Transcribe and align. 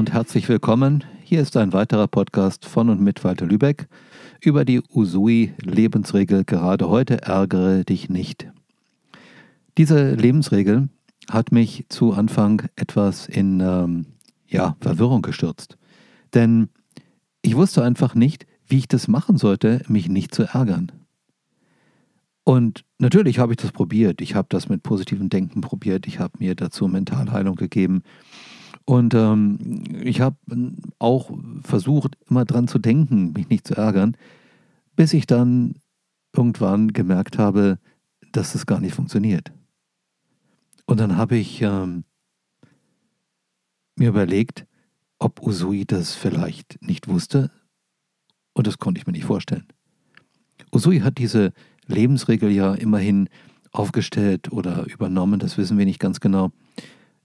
und 0.00 0.14
herzlich 0.14 0.48
willkommen. 0.48 1.04
Hier 1.22 1.42
ist 1.42 1.58
ein 1.58 1.74
weiterer 1.74 2.08
Podcast 2.08 2.64
von 2.64 2.88
und 2.88 3.02
mit 3.02 3.22
Walter 3.22 3.44
Lübeck 3.44 3.86
über 4.40 4.64
die 4.64 4.80
Usui-Lebensregel 4.80 6.44
Gerade 6.46 6.88
heute 6.88 7.20
ärgere 7.20 7.84
dich 7.84 8.08
nicht. 8.08 8.50
Diese 9.76 10.14
Lebensregel 10.14 10.88
hat 11.28 11.52
mich 11.52 11.84
zu 11.90 12.14
Anfang 12.14 12.62
etwas 12.76 13.26
in 13.28 13.60
ähm, 13.60 14.06
ja, 14.48 14.74
Verwirrung 14.80 15.20
gestürzt. 15.20 15.76
Denn 16.32 16.70
ich 17.42 17.54
wusste 17.54 17.84
einfach 17.84 18.14
nicht, 18.14 18.46
wie 18.66 18.78
ich 18.78 18.88
das 18.88 19.06
machen 19.06 19.36
sollte, 19.36 19.82
mich 19.86 20.08
nicht 20.08 20.34
zu 20.34 20.44
ärgern. 20.44 20.92
Und 22.42 22.86
natürlich 22.96 23.38
habe 23.38 23.52
ich 23.52 23.58
das 23.58 23.72
probiert. 23.72 24.22
Ich 24.22 24.34
habe 24.34 24.46
das 24.48 24.70
mit 24.70 24.82
positivem 24.82 25.28
Denken 25.28 25.60
probiert. 25.60 26.06
Ich 26.06 26.20
habe 26.20 26.38
mir 26.38 26.54
dazu 26.54 26.88
Mentalheilung 26.88 27.56
gegeben. 27.56 28.02
Und 28.90 29.14
ähm, 29.14 29.84
ich 30.02 30.20
habe 30.20 30.36
auch 30.98 31.30
versucht, 31.62 32.16
immer 32.28 32.44
dran 32.44 32.66
zu 32.66 32.80
denken, 32.80 33.32
mich 33.34 33.48
nicht 33.48 33.64
zu 33.64 33.76
ärgern, 33.76 34.16
bis 34.96 35.12
ich 35.12 35.26
dann 35.26 35.76
irgendwann 36.34 36.92
gemerkt 36.92 37.38
habe, 37.38 37.78
dass 38.32 38.56
es 38.56 38.66
gar 38.66 38.80
nicht 38.80 38.96
funktioniert. 38.96 39.52
Und 40.86 40.98
dann 40.98 41.16
habe 41.16 41.36
ich 41.36 41.62
ähm, 41.62 42.02
mir 43.94 44.08
überlegt, 44.08 44.66
ob 45.20 45.40
Usui 45.40 45.84
das 45.84 46.16
vielleicht 46.16 46.82
nicht 46.82 47.06
wusste. 47.06 47.52
Und 48.54 48.66
das 48.66 48.78
konnte 48.78 49.00
ich 49.00 49.06
mir 49.06 49.12
nicht 49.12 49.24
vorstellen. 49.24 49.68
Usui 50.72 50.98
hat 50.98 51.18
diese 51.18 51.52
Lebensregel 51.86 52.50
ja 52.50 52.74
immerhin 52.74 53.28
aufgestellt 53.70 54.50
oder 54.50 54.84
übernommen, 54.86 55.38
das 55.38 55.58
wissen 55.58 55.78
wir 55.78 55.86
nicht 55.86 56.00
ganz 56.00 56.18
genau. 56.18 56.50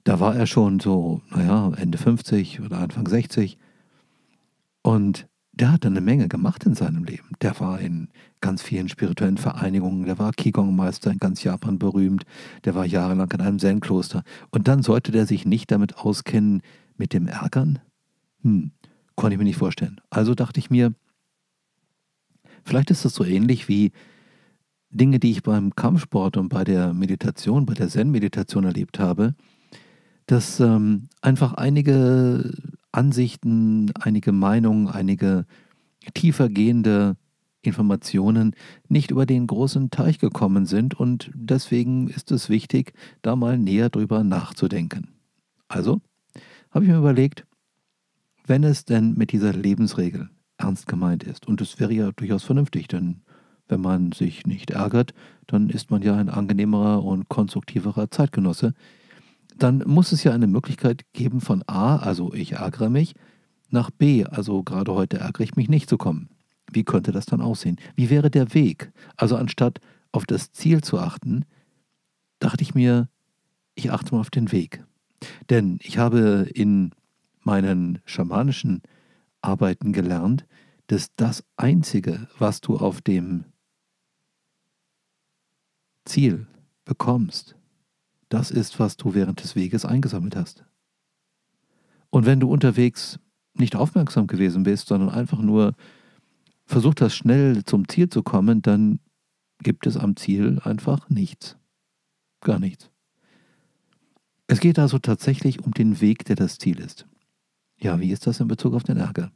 Da 0.06 0.20
war 0.20 0.36
er 0.36 0.48
schon 0.48 0.80
so, 0.80 1.22
naja, 1.32 1.74
Ende 1.76 1.98
50 1.98 2.62
oder 2.62 2.78
Anfang 2.78 3.08
60. 3.08 3.58
Und 4.84 5.28
der 5.52 5.72
hat 5.72 5.86
eine 5.86 6.00
Menge 6.00 6.28
gemacht 6.28 6.64
in 6.66 6.76
seinem 6.76 7.04
Leben. 7.06 7.30
Der 7.42 7.60
war 7.60 7.80
in 7.80 8.10
ganz 8.40 8.62
vielen 8.62 8.88
spirituellen 8.88 9.38
Vereinigungen, 9.38 10.06
der 10.06 10.20
war 10.20 10.32
Qigong-Meister 10.32 11.12
in 11.12 11.18
ganz 11.18 11.44
Japan 11.44 11.80
berühmt, 11.80 12.24
der 12.66 12.76
war 12.76 12.86
jahrelang 12.86 13.32
in 13.32 13.42
einem 13.42 13.60
Zen-Kloster. 13.60 14.24
Und 14.52 14.68
dann 14.68 14.84
sollte 14.84 15.12
der 15.12 15.26
sich 15.26 15.46
nicht 15.46 15.72
damit 15.72 15.98
auskennen, 15.98 16.62
mit 16.98 17.14
dem 17.14 17.28
Ärgern? 17.28 17.80
Hm, 18.42 18.72
konnte 19.16 19.34
ich 19.34 19.38
mir 19.38 19.46
nicht 19.46 19.58
vorstellen. 19.58 20.02
Also 20.10 20.36
dachte 20.36 20.60
ich 20.60 20.70
mir, 20.70 20.94
vielleicht 22.64 22.92
ist 22.92 23.06
das 23.06 23.16
so 23.16 23.24
ähnlich 23.24 23.68
wie 23.68 23.92
Dinge, 24.92 25.20
die 25.20 25.32
ich 25.32 25.44
beim 25.44 25.76
Kampfsport 25.76 26.38
und 26.38 26.50
bei 26.50 26.64
der 26.64 26.94
Meditation, 26.94 27.66
bei 27.66 27.74
der 27.74 27.90
Zen-Meditation 27.90 28.64
erlebt 28.64 29.00
habe, 29.00 29.36
dass 30.26 30.60
ähm, 30.60 31.10
einfach 31.22 31.54
einige 31.54 32.52
Ansichten, 32.92 33.92
einige 34.00 34.32
Meinungen, 34.32 34.88
einige 34.88 35.46
tiefer 36.14 36.50
gehende 36.50 37.18
Informationen 37.62 38.56
nicht 38.88 39.12
über 39.12 39.26
den 39.26 39.48
großen 39.48 39.90
Teich 39.90 40.20
gekommen 40.20 40.66
sind 40.66 40.94
und 40.94 41.32
deswegen 41.34 42.08
ist 42.08 42.32
es 42.32 42.50
wichtig, 42.50 42.94
da 43.22 43.36
mal 43.36 43.58
näher 43.58 43.90
drüber 43.90 44.24
nachzudenken. 44.24 45.10
Also 45.68 46.02
habe 46.72 46.86
ich 46.86 46.92
mir 46.92 46.98
überlegt, 46.98 47.46
wenn 48.46 48.64
es 48.64 48.86
denn 48.86 49.14
mit 49.16 49.32
dieser 49.32 49.54
Lebensregel 49.54 50.30
ernst 50.58 50.88
gemeint 50.88 51.24
ist, 51.24 51.48
und 51.48 51.60
es 51.62 51.80
wäre 51.80 51.94
ja 51.94 52.12
durchaus 52.12 52.44
vernünftig, 52.44 52.88
denn 52.88 53.22
wenn 53.68 53.82
man 53.82 54.12
sich 54.12 54.46
nicht 54.46 54.70
ärgert, 54.72 55.14
dann 55.48 55.70
ist 55.70 55.90
man 55.90 56.02
ja 56.02 56.16
ein 56.16 56.30
angenehmerer 56.30 57.04
und 57.04 57.30
konstruktiverer 57.30 58.12
Zeitgenosse, 58.12 58.74
dann 59.58 59.84
muss 59.86 60.12
es 60.12 60.24
ja 60.24 60.34
eine 60.34 60.48
Möglichkeit 60.48 61.06
geben 61.14 61.42
von 61.42 61.64
A, 61.68 61.98
also 61.98 62.34
ich 62.34 62.54
ärgere 62.54 62.90
mich, 62.90 63.14
nach 63.70 63.90
B, 63.90 64.26
also 64.26 64.64
gerade 64.64 64.94
heute 64.94 65.18
ärgere 65.18 65.44
ich 65.44 65.56
mich 65.56 65.70
nicht 65.70 65.90
zu 65.90 65.98
kommen. 65.98 66.30
Wie 66.72 66.84
könnte 66.84 67.12
das 67.12 67.26
dann 67.26 67.42
aussehen? 67.42 67.78
Wie 67.96 68.10
wäre 68.10 68.30
der 68.30 68.54
Weg? 68.54 68.92
Also 69.16 69.36
anstatt 69.36 69.80
auf 70.12 70.26
das 70.26 70.52
Ziel 70.52 70.82
zu 70.82 71.00
achten, 71.00 71.46
dachte 72.40 72.64
ich 72.64 72.76
mir, 72.76 73.10
ich 73.76 73.92
achte 73.92 74.14
mal 74.14 74.22
auf 74.22 74.30
den 74.30 74.52
Weg. 74.52 74.84
Denn 75.50 75.80
ich 75.82 75.98
habe 75.98 76.48
in 76.54 76.92
meinen 77.42 78.00
schamanischen 78.06 78.82
Arbeiten 79.42 79.94
gelernt, 79.94 80.46
dass 80.88 81.16
das 81.16 81.44
Einzige, 81.58 82.28
was 82.38 82.62
du 82.62 82.78
auf 82.78 83.02
dem 83.02 83.46
Ziel 86.06 86.48
bekommst, 86.84 87.56
das 88.30 88.52
ist, 88.52 88.80
was 88.80 88.98
du 88.98 89.14
während 89.14 89.44
des 89.44 89.56
Weges 89.56 89.86
eingesammelt 89.86 90.36
hast. 90.36 90.66
Und 92.10 92.26
wenn 92.26 92.40
du 92.40 92.50
unterwegs 92.50 93.20
nicht 93.54 93.76
aufmerksam 93.76 94.28
gewesen 94.28 94.64
bist, 94.64 94.88
sondern 94.88 95.10
einfach 95.10 95.40
nur 95.40 95.76
versucht 96.66 97.02
hast, 97.02 97.16
schnell 97.16 97.64
zum 97.64 97.88
Ziel 97.88 98.10
zu 98.10 98.24
kommen, 98.24 98.62
dann 98.62 99.00
gibt 99.60 99.88
es 99.88 99.98
am 99.98 100.16
Ziel 100.16 100.60
einfach 100.64 101.10
nichts. 101.10 101.58
Gar 102.42 102.60
nichts. 102.60 102.90
Es 104.48 104.60
geht 104.60 104.78
also 104.78 105.00
tatsächlich 105.00 105.64
um 105.64 105.72
den 105.72 106.02
Weg, 106.02 106.26
der 106.26 106.36
das 106.36 106.58
Ziel 106.58 106.80
ist. 106.80 107.08
Ja, 107.78 108.00
wie 108.00 108.12
ist 108.12 108.28
das 108.28 108.40
in 108.40 108.48
Bezug 108.48 108.74
auf 108.74 108.84
den 108.84 108.98
Ärger? 108.98 109.32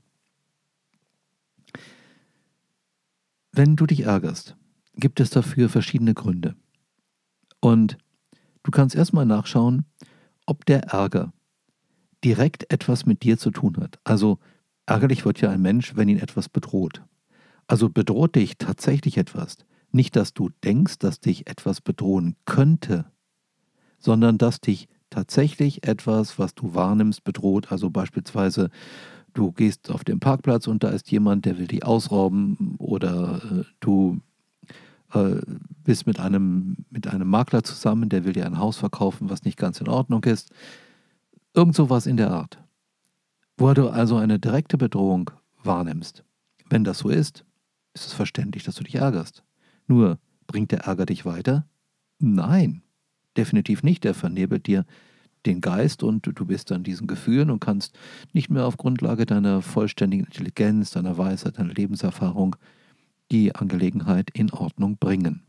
Wenn 3.51 3.75
du 3.75 3.85
dich 3.85 4.01
ärgerst, 4.01 4.55
gibt 4.95 5.19
es 5.19 5.29
dafür 5.29 5.69
verschiedene 5.69 6.13
Gründe. 6.13 6.55
Und 7.59 7.97
Du 8.69 8.71
kannst 8.71 8.93
erstmal 8.93 9.25
nachschauen, 9.25 9.85
ob 10.45 10.63
der 10.63 10.83
Ärger 10.93 11.33
direkt 12.23 12.71
etwas 12.71 13.07
mit 13.07 13.23
dir 13.23 13.39
zu 13.39 13.49
tun 13.49 13.77
hat. 13.77 13.97
Also 14.03 14.37
ärgerlich 14.85 15.25
wird 15.25 15.41
ja 15.41 15.49
ein 15.49 15.63
Mensch, 15.63 15.95
wenn 15.95 16.07
ihn 16.07 16.19
etwas 16.19 16.49
bedroht. 16.49 17.03
Also 17.65 17.89
bedroht 17.89 18.35
dich 18.35 18.59
tatsächlich 18.59 19.17
etwas. 19.17 19.57
Nicht, 19.91 20.15
dass 20.15 20.35
du 20.35 20.51
denkst, 20.63 20.99
dass 20.99 21.19
dich 21.19 21.49
etwas 21.49 21.81
bedrohen 21.81 22.35
könnte, 22.45 23.05
sondern 23.97 24.37
dass 24.37 24.61
dich 24.61 24.87
tatsächlich 25.09 25.87
etwas, 25.87 26.37
was 26.37 26.53
du 26.53 26.75
wahrnimmst, 26.75 27.23
bedroht. 27.23 27.71
Also 27.71 27.89
beispielsweise, 27.89 28.69
du 29.33 29.51
gehst 29.51 29.89
auf 29.89 30.03
den 30.03 30.19
Parkplatz 30.19 30.67
und 30.67 30.83
da 30.83 30.89
ist 30.89 31.09
jemand, 31.09 31.45
der 31.45 31.57
will 31.57 31.65
dich 31.65 31.83
ausrauben 31.83 32.75
oder 32.77 33.41
äh, 33.51 33.63
du 33.79 34.21
äh, 35.13 35.41
bist 35.83 36.05
mit 36.07 36.19
einem, 36.19 36.77
mit 36.89 37.07
einem 37.07 37.29
Makler 37.29 37.63
zusammen, 37.63 38.09
der 38.09 38.25
will 38.25 38.33
dir 38.33 38.45
ein 38.45 38.59
Haus 38.59 38.77
verkaufen, 38.77 39.29
was 39.29 39.43
nicht 39.43 39.57
ganz 39.57 39.81
in 39.81 39.87
Ordnung 39.87 40.23
ist. 40.23 40.51
Irgend 41.53 41.75
sowas 41.75 42.05
in 42.05 42.17
der 42.17 42.31
Art. 42.31 42.59
Wo 43.57 43.73
du 43.73 43.89
also 43.89 44.17
eine 44.17 44.39
direkte 44.39 44.77
Bedrohung 44.77 45.31
wahrnimmst. 45.63 46.23
Wenn 46.69 46.83
das 46.83 46.99
so 46.99 47.09
ist, 47.09 47.45
ist 47.93 48.07
es 48.07 48.13
verständlich, 48.13 48.63
dass 48.63 48.75
du 48.75 48.83
dich 48.83 48.95
ärgerst. 48.95 49.43
Nur, 49.87 50.19
bringt 50.47 50.71
der 50.71 50.81
Ärger 50.81 51.05
dich 51.05 51.25
weiter? 51.25 51.65
Nein, 52.19 52.83
definitiv 53.35 53.83
nicht. 53.83 54.05
Er 54.05 54.13
vernebelt 54.13 54.67
dir 54.67 54.85
den 55.45 55.61
Geist 55.61 56.03
und 56.03 56.29
du 56.33 56.45
bist 56.45 56.69
dann 56.69 56.83
diesen 56.83 57.07
Gefühlen 57.07 57.49
und 57.49 57.61
kannst 57.61 57.97
nicht 58.33 58.49
mehr 58.49 58.65
auf 58.65 58.77
Grundlage 58.77 59.25
deiner 59.25 59.61
vollständigen 59.61 60.25
Intelligenz, 60.25 60.91
deiner 60.91 61.17
Weisheit, 61.17 61.57
deiner 61.57 61.73
Lebenserfahrung 61.73 62.55
die 63.31 63.55
Angelegenheit 63.55 64.29
in 64.31 64.51
Ordnung 64.51 64.97
bringen. 64.97 65.43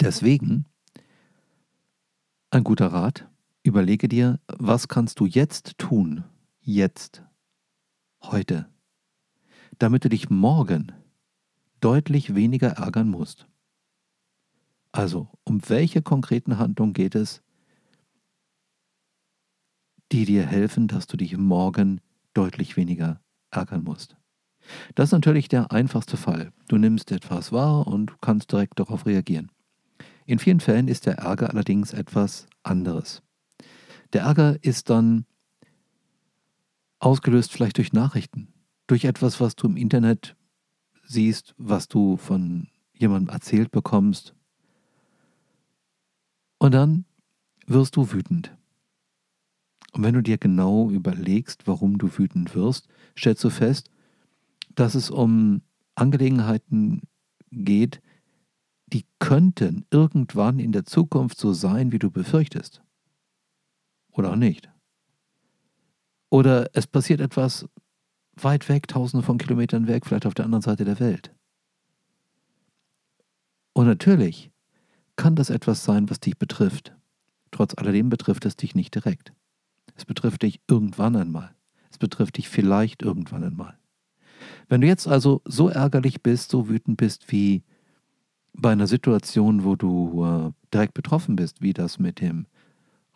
Deswegen 0.00 0.66
ein 2.50 2.64
guter 2.64 2.88
Rat, 2.88 3.28
überlege 3.62 4.08
dir, 4.08 4.40
was 4.46 4.88
kannst 4.88 5.20
du 5.20 5.26
jetzt 5.26 5.76
tun, 5.78 6.24
jetzt, 6.60 7.22
heute, 8.22 8.68
damit 9.78 10.04
du 10.04 10.08
dich 10.08 10.30
morgen 10.30 10.92
deutlich 11.80 12.34
weniger 12.34 12.70
ärgern 12.70 13.08
musst. 13.08 13.46
Also, 14.92 15.28
um 15.44 15.60
welche 15.68 16.02
konkreten 16.02 16.58
Handlungen 16.58 16.94
geht 16.94 17.14
es, 17.14 17.42
die 20.10 20.24
dir 20.24 20.46
helfen, 20.46 20.88
dass 20.88 21.06
du 21.06 21.16
dich 21.16 21.36
morgen 21.36 22.00
deutlich 22.34 22.76
weniger 22.76 23.20
ärgern 23.50 23.84
musst? 23.84 24.17
Das 24.94 25.08
ist 25.08 25.12
natürlich 25.12 25.48
der 25.48 25.72
einfachste 25.72 26.16
Fall. 26.16 26.52
Du 26.68 26.76
nimmst 26.76 27.12
etwas 27.12 27.52
wahr 27.52 27.86
und 27.86 28.20
kannst 28.20 28.52
direkt 28.52 28.78
darauf 28.78 29.06
reagieren. 29.06 29.50
In 30.26 30.38
vielen 30.38 30.60
Fällen 30.60 30.88
ist 30.88 31.06
der 31.06 31.18
Ärger 31.18 31.50
allerdings 31.50 31.92
etwas 31.92 32.46
anderes. 32.62 33.22
Der 34.12 34.22
Ärger 34.22 34.56
ist 34.62 34.90
dann 34.90 35.24
ausgelöst 36.98 37.52
vielleicht 37.52 37.78
durch 37.78 37.92
Nachrichten, 37.92 38.48
durch 38.86 39.04
etwas, 39.04 39.40
was 39.40 39.56
du 39.56 39.68
im 39.68 39.76
Internet 39.76 40.36
siehst, 41.04 41.54
was 41.56 41.88
du 41.88 42.16
von 42.16 42.68
jemandem 42.92 43.32
erzählt 43.32 43.70
bekommst. 43.70 44.34
Und 46.58 46.74
dann 46.74 47.04
wirst 47.66 47.96
du 47.96 48.12
wütend. 48.12 48.54
Und 49.92 50.02
wenn 50.02 50.14
du 50.14 50.22
dir 50.22 50.38
genau 50.38 50.90
überlegst, 50.90 51.66
warum 51.66 51.98
du 51.98 52.18
wütend 52.18 52.54
wirst, 52.54 52.88
stellst 53.16 53.42
du 53.44 53.50
fest, 53.50 53.90
dass 54.78 54.94
es 54.94 55.10
um 55.10 55.62
Angelegenheiten 55.94 57.02
geht, 57.50 58.00
die 58.86 59.04
könnten 59.18 59.84
irgendwann 59.90 60.58
in 60.58 60.72
der 60.72 60.84
Zukunft 60.84 61.38
so 61.38 61.52
sein, 61.52 61.92
wie 61.92 61.98
du 61.98 62.10
befürchtest. 62.10 62.82
Oder 64.12 64.32
auch 64.32 64.36
nicht. 64.36 64.70
Oder 66.30 66.70
es 66.74 66.86
passiert 66.86 67.20
etwas 67.20 67.66
weit 68.34 68.68
weg, 68.68 68.86
tausende 68.86 69.24
von 69.24 69.38
Kilometern 69.38 69.88
weg, 69.88 70.06
vielleicht 70.06 70.26
auf 70.26 70.34
der 70.34 70.44
anderen 70.44 70.62
Seite 70.62 70.84
der 70.84 71.00
Welt. 71.00 71.34
Und 73.72 73.86
natürlich 73.86 74.50
kann 75.16 75.34
das 75.34 75.50
etwas 75.50 75.84
sein, 75.84 76.08
was 76.08 76.20
dich 76.20 76.38
betrifft. 76.38 76.94
Trotz 77.50 77.74
alledem 77.74 78.10
betrifft 78.10 78.44
es 78.44 78.56
dich 78.56 78.74
nicht 78.74 78.94
direkt. 78.94 79.32
Es 79.96 80.04
betrifft 80.04 80.42
dich 80.42 80.60
irgendwann 80.68 81.16
einmal. 81.16 81.54
Es 81.90 81.98
betrifft 81.98 82.36
dich 82.36 82.48
vielleicht 82.48 83.02
irgendwann 83.02 83.42
einmal. 83.42 83.78
Wenn 84.68 84.82
du 84.82 84.86
jetzt 84.86 85.08
also 85.08 85.40
so 85.44 85.68
ärgerlich 85.68 86.22
bist, 86.22 86.50
so 86.50 86.68
wütend 86.68 86.96
bist 86.98 87.32
wie 87.32 87.62
bei 88.52 88.72
einer 88.72 88.86
Situation, 88.86 89.64
wo 89.64 89.76
du 89.76 90.24
äh, 90.24 90.52
direkt 90.72 90.94
betroffen 90.94 91.36
bist, 91.36 91.62
wie 91.62 91.72
das 91.72 91.98
mit 91.98 92.20
dem 92.20 92.46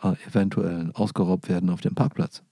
äh, 0.02 0.14
eventuellen 0.26 0.92
ausgeraubt 0.92 1.48
werden 1.48 1.70
auf 1.70 1.80
dem 1.80 1.94
Parkplatz, 1.94 2.42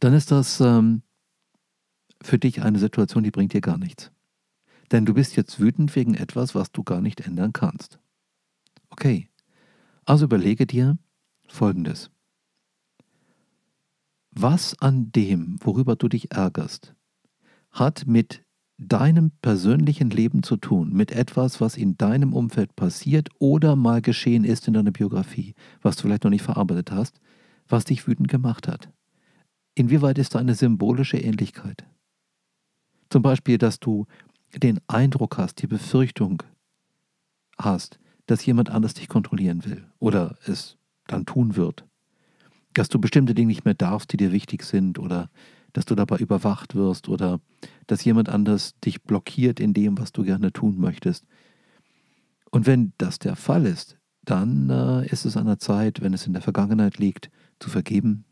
dann 0.00 0.14
ist 0.14 0.30
das 0.30 0.60
ähm, 0.60 1.02
für 2.22 2.38
dich 2.38 2.62
eine 2.62 2.78
Situation, 2.78 3.22
die 3.22 3.30
bringt 3.30 3.52
dir 3.52 3.60
gar 3.60 3.78
nichts. 3.78 4.10
Denn 4.90 5.06
du 5.06 5.14
bist 5.14 5.36
jetzt 5.36 5.60
wütend 5.60 5.94
wegen 5.96 6.14
etwas, 6.14 6.54
was 6.54 6.72
du 6.72 6.82
gar 6.82 7.00
nicht 7.00 7.20
ändern 7.20 7.52
kannst. 7.52 7.98
Okay, 8.90 9.28
also 10.04 10.26
überlege 10.26 10.66
dir 10.66 10.98
Folgendes. 11.48 12.10
Was 14.36 14.76
an 14.80 15.12
dem, 15.12 15.58
worüber 15.60 15.94
du 15.94 16.08
dich 16.08 16.32
ärgerst, 16.32 16.94
hat 17.70 18.06
mit 18.06 18.44
deinem 18.78 19.30
persönlichen 19.30 20.10
Leben 20.10 20.42
zu 20.42 20.56
tun, 20.56 20.92
mit 20.92 21.12
etwas, 21.12 21.60
was 21.60 21.76
in 21.76 21.96
deinem 21.96 22.32
Umfeld 22.32 22.74
passiert 22.74 23.28
oder 23.38 23.76
mal 23.76 24.02
geschehen 24.02 24.42
ist 24.42 24.66
in 24.66 24.74
deiner 24.74 24.90
Biografie, 24.90 25.54
was 25.82 25.94
du 25.94 26.02
vielleicht 26.02 26.24
noch 26.24 26.32
nicht 26.32 26.42
verarbeitet 26.42 26.90
hast, 26.90 27.20
was 27.68 27.84
dich 27.84 28.08
wütend 28.08 28.26
gemacht 28.26 28.66
hat. 28.66 28.90
Inwieweit 29.76 30.18
ist 30.18 30.34
da 30.34 30.40
eine 30.40 30.56
symbolische 30.56 31.18
Ähnlichkeit? 31.18 31.84
Zum 33.10 33.22
Beispiel, 33.22 33.58
dass 33.58 33.78
du 33.78 34.06
den 34.56 34.80
Eindruck 34.88 35.38
hast, 35.38 35.62
die 35.62 35.68
Befürchtung 35.68 36.42
hast, 37.56 38.00
dass 38.26 38.44
jemand 38.44 38.70
anders 38.70 38.94
dich 38.94 39.08
kontrollieren 39.08 39.64
will 39.64 39.86
oder 40.00 40.36
es 40.44 40.76
dann 41.06 41.24
tun 41.24 41.54
wird. 41.54 41.86
Dass 42.74 42.88
du 42.88 42.98
bestimmte 42.98 43.34
Dinge 43.34 43.48
nicht 43.48 43.64
mehr 43.64 43.74
darfst, 43.74 44.12
die 44.12 44.16
dir 44.16 44.32
wichtig 44.32 44.64
sind 44.64 44.98
oder 44.98 45.30
dass 45.72 45.84
du 45.84 45.94
dabei 45.94 46.18
überwacht 46.18 46.74
wirst 46.74 47.08
oder 47.08 47.40
dass 47.86 48.04
jemand 48.04 48.28
anders 48.28 48.78
dich 48.80 49.02
blockiert 49.02 49.60
in 49.60 49.74
dem, 49.74 49.98
was 49.98 50.12
du 50.12 50.22
gerne 50.22 50.52
tun 50.52 50.78
möchtest. 50.78 51.24
Und 52.50 52.66
wenn 52.66 52.92
das 52.98 53.18
der 53.18 53.36
Fall 53.36 53.66
ist, 53.66 53.98
dann 54.24 54.70
äh, 54.70 55.06
ist 55.06 55.24
es 55.24 55.36
an 55.36 55.46
der 55.46 55.58
Zeit, 55.58 56.00
wenn 56.00 56.14
es 56.14 56.26
in 56.26 56.32
der 56.32 56.42
Vergangenheit 56.42 56.98
liegt, 56.98 57.30
zu 57.58 57.68
vergeben 57.68 58.24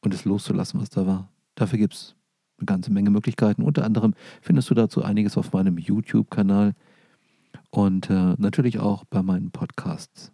und 0.00 0.14
es 0.14 0.24
loszulassen, 0.24 0.80
was 0.80 0.90
da 0.90 1.06
war. 1.06 1.28
Dafür 1.56 1.78
gibt 1.78 1.94
es 1.94 2.14
eine 2.58 2.66
ganze 2.66 2.92
Menge 2.92 3.10
Möglichkeiten. 3.10 3.62
Unter 3.62 3.84
anderem 3.84 4.14
findest 4.40 4.70
du 4.70 4.74
dazu 4.74 5.02
einiges 5.02 5.36
auf 5.36 5.52
meinem 5.52 5.78
YouTube-Kanal 5.78 6.74
und 7.70 8.08
äh, 8.08 8.34
natürlich 8.38 8.78
auch 8.78 9.04
bei 9.04 9.22
meinen 9.22 9.50
Podcasts. 9.50 10.32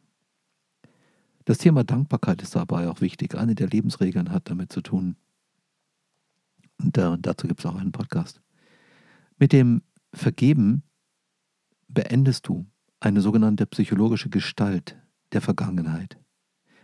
Das 1.44 1.58
Thema 1.58 1.82
Dankbarkeit 1.84 2.42
ist 2.42 2.54
dabei 2.54 2.88
auch 2.88 3.00
wichtig. 3.00 3.34
Eine 3.34 3.54
der 3.54 3.68
Lebensregeln 3.68 4.30
hat 4.30 4.48
damit 4.48 4.72
zu 4.72 4.80
tun. 4.80 5.16
Und 6.78 6.96
äh, 6.98 7.16
dazu 7.18 7.48
gibt 7.48 7.60
es 7.60 7.66
auch 7.66 7.74
einen 7.74 7.92
Podcast. 7.92 8.40
Mit 9.38 9.52
dem 9.52 9.82
Vergeben 10.12 10.82
beendest 11.88 12.46
du 12.48 12.66
eine 13.00 13.20
sogenannte 13.20 13.66
psychologische 13.66 14.28
Gestalt 14.28 14.96
der 15.32 15.40
Vergangenheit. 15.40 16.18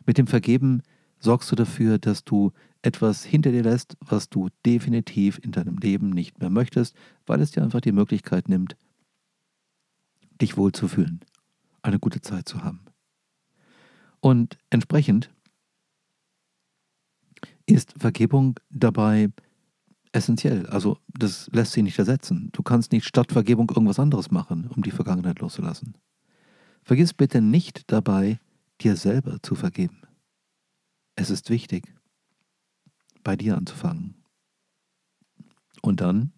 Mit 0.06 0.18
dem 0.18 0.26
Vergeben 0.26 0.82
sorgst 1.20 1.50
du 1.52 1.56
dafür, 1.56 1.98
dass 1.98 2.24
du 2.24 2.52
etwas 2.82 3.24
hinter 3.24 3.52
dir 3.52 3.62
lässt, 3.62 3.96
was 4.00 4.28
du 4.28 4.48
definitiv 4.64 5.38
in 5.42 5.52
deinem 5.52 5.78
Leben 5.78 6.10
nicht 6.10 6.40
mehr 6.40 6.50
möchtest, 6.50 6.96
weil 7.26 7.40
es 7.40 7.50
dir 7.50 7.62
einfach 7.62 7.80
die 7.80 7.92
Möglichkeit 7.92 8.48
nimmt, 8.48 8.76
dich 10.40 10.56
wohlzufühlen, 10.56 11.20
eine 11.82 11.98
gute 11.98 12.20
Zeit 12.20 12.48
zu 12.48 12.62
haben. 12.62 12.87
Und 14.20 14.58
entsprechend 14.70 15.30
ist 17.66 17.94
Vergebung 17.98 18.58
dabei 18.70 19.30
essentiell. 20.12 20.66
Also 20.66 20.98
das 21.08 21.48
lässt 21.52 21.72
sich 21.72 21.82
nicht 21.82 21.98
ersetzen. 21.98 22.50
Du 22.52 22.62
kannst 22.62 22.92
nicht 22.92 23.06
statt 23.06 23.32
Vergebung 23.32 23.68
irgendwas 23.70 23.98
anderes 23.98 24.30
machen, 24.30 24.68
um 24.68 24.82
die 24.82 24.90
Vergangenheit 24.90 25.40
loszulassen. 25.40 25.96
Vergiss 26.82 27.12
bitte 27.12 27.40
nicht 27.40 27.92
dabei, 27.92 28.40
dir 28.80 28.96
selber 28.96 29.42
zu 29.42 29.54
vergeben. 29.54 30.02
Es 31.16 31.30
ist 31.30 31.50
wichtig, 31.50 31.92
bei 33.22 33.36
dir 33.36 33.56
anzufangen. 33.56 34.14
Und 35.82 36.00
dann 36.00 36.32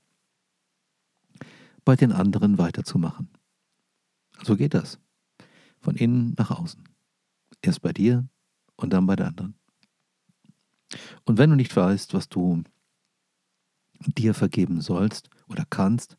bei 1.84 1.96
den 1.96 2.12
anderen 2.12 2.58
weiterzumachen. 2.58 3.28
So 4.42 4.56
geht 4.56 4.74
das. 4.74 4.98
Von 5.80 5.96
innen 5.96 6.34
nach 6.36 6.50
außen. 6.50 6.89
Erst 7.62 7.82
bei 7.82 7.92
dir 7.92 8.26
und 8.76 8.92
dann 8.92 9.06
bei 9.06 9.16
den 9.16 9.26
anderen. 9.26 9.54
Und 11.24 11.38
wenn 11.38 11.50
du 11.50 11.56
nicht 11.56 11.74
weißt, 11.74 12.14
was 12.14 12.28
du 12.28 12.62
dir 14.06 14.34
vergeben 14.34 14.80
sollst 14.80 15.28
oder 15.48 15.64
kannst, 15.68 16.16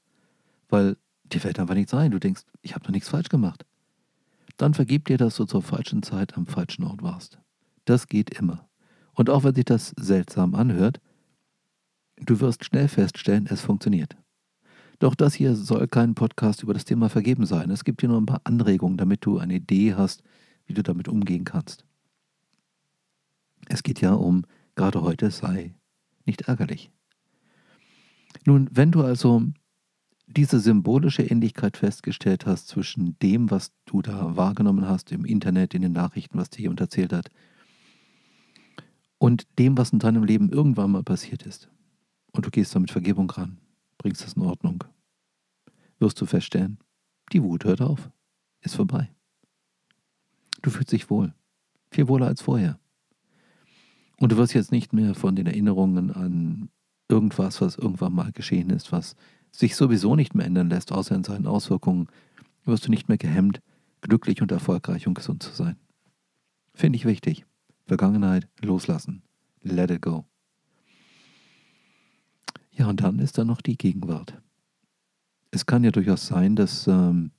weil 0.70 0.98
dir 1.24 1.42
fällt 1.42 1.60
einfach 1.60 1.76
nichts 1.76 1.94
ein, 1.94 2.12
du 2.12 2.20
denkst, 2.20 2.44
ich 2.62 2.74
habe 2.76 2.86
doch 2.86 2.92
nichts 2.92 3.10
falsch 3.10 3.30
gemacht, 3.30 3.66
dann 4.58 4.74
vergib 4.74 5.06
dir, 5.06 5.18
dass 5.18 5.36
du 5.36 5.46
zur 5.46 5.64
falschen 5.64 6.04
Zeit 6.04 6.38
am 6.38 6.46
falschen 6.46 6.84
Ort 6.84 7.02
warst. 7.02 7.40
Das 7.86 8.08
geht 8.08 8.38
immer. 8.38 8.68
Und 9.14 9.30
auch 9.30 9.44
wenn 9.44 9.56
sich 9.56 9.66
das 9.66 9.94
seltsam 9.98 10.56
anhört, 10.56 11.02
du 12.18 12.40
wirst 12.40 12.64
schnell 12.64 12.88
feststellen, 12.88 13.48
es 13.50 13.62
funktioniert. 13.62 14.16
Doch 15.00 15.16
das 15.16 15.34
hier 15.34 15.56
soll 15.56 15.88
kein 15.88 16.14
Podcast 16.14 16.62
über 16.62 16.74
das 16.74 16.86
Thema 16.86 17.10
Vergeben 17.10 17.48
sein. 17.48 17.72
Es 17.72 17.84
gibt 17.84 18.02
hier 18.02 18.10
nur 18.10 18.22
ein 18.22 18.28
paar 18.28 18.42
Anregungen, 18.44 18.98
damit 18.98 19.26
du 19.26 19.40
eine 19.40 19.56
Idee 19.56 19.96
hast, 19.96 20.22
wie 20.72 20.74
du 20.74 20.84
damit 20.84 21.10
umgehen 21.10 21.44
kannst. 21.44 21.86
Es 23.68 23.84
geht 23.84 24.00
ja 24.00 24.14
um, 24.14 24.46
gerade 24.76 25.02
heute 25.02 25.30
sei 25.30 25.76
nicht 26.26 26.44
ärgerlich. 26.44 26.92
Nun, 28.46 28.70
wenn 28.72 28.94
du 28.94 29.04
also 29.04 29.44
diese 30.28 30.62
symbolische 30.62 31.24
Ähnlichkeit 31.24 31.76
festgestellt 31.76 32.46
hast 32.46 32.70
zwischen 32.70 33.20
dem, 33.20 33.52
was 33.52 33.74
du 33.84 34.02
da 34.02 34.38
wahrgenommen 34.38 34.88
hast 34.88 35.12
im 35.12 35.26
Internet, 35.26 35.74
in 35.74 35.82
den 35.82 35.92
Nachrichten, 35.92 36.38
was 36.38 36.50
dir 36.50 36.62
jemand 36.62 36.80
erzählt 36.80 37.12
hat, 37.12 37.30
und 39.18 39.46
dem, 39.60 39.78
was 39.78 39.92
in 39.92 40.00
deinem 40.00 40.24
Leben 40.24 40.50
irgendwann 40.50 40.92
mal 40.92 41.04
passiert 41.04 41.46
ist, 41.46 41.70
und 42.32 42.46
du 42.46 42.50
gehst 42.50 42.74
damit 42.74 42.92
Vergebung 42.92 43.30
ran, 43.30 43.58
bringst 43.98 44.24
das 44.24 44.34
in 44.34 44.44
Ordnung, 44.44 44.86
wirst 46.00 46.22
du 46.22 46.26
feststellen, 46.26 46.80
die 47.34 47.44
Wut 47.44 47.66
hört 47.66 47.82
auf, 47.82 48.10
ist 48.62 48.76
vorbei. 48.76 49.10
Du 50.62 50.70
fühlst 50.70 50.92
dich 50.92 51.10
wohl, 51.10 51.34
viel 51.92 52.08
wohler 52.08 52.28
als 52.28 52.42
vorher. 52.42 52.80
Und 54.18 54.32
du 54.32 54.38
wirst 54.38 54.54
jetzt 54.54 54.72
nicht 54.72 54.94
mehr 54.94 55.16
von 55.16 55.36
den 55.36 55.48
Erinnerungen 55.48 56.12
an 56.12 56.70
irgendwas, 57.10 57.60
was 57.62 57.78
irgendwann 57.78 58.14
mal 58.14 58.32
geschehen 58.32 58.70
ist, 58.70 58.92
was 58.92 59.16
sich 59.52 59.76
sowieso 59.76 60.16
nicht 60.16 60.36
mehr 60.36 60.46
ändern 60.46 60.70
lässt, 60.70 60.92
außer 60.92 61.16
in 61.16 61.24
seinen 61.24 61.48
Auswirkungen, 61.48 62.08
wirst 62.64 62.86
du 62.86 62.92
nicht 62.92 63.10
mehr 63.10 63.18
gehemmt, 63.18 63.62
glücklich 64.02 64.42
und 64.42 64.52
erfolgreich 64.52 65.08
und 65.08 65.16
gesund 65.16 65.44
zu 65.44 65.52
sein. 65.52 65.76
Finde 66.74 66.98
ich 66.98 67.06
wichtig. 67.06 67.46
Vergangenheit 67.88 68.48
loslassen. 68.62 69.24
Let 69.62 69.92
it 69.92 70.02
go. 70.02 70.26
Ja, 72.72 72.88
und 72.88 73.02
dann 73.02 73.20
ist 73.20 73.38
da 73.38 73.44
noch 73.44 73.62
die 73.62 73.78
Gegenwart. 73.78 74.42
Es 75.52 75.66
kann 75.66 75.84
ja 75.84 75.92
durchaus 75.92 76.28
sein, 76.28 76.56
dass 76.56 76.88
ähm, 76.88 77.32